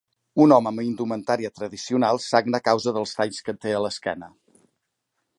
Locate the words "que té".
3.49-3.75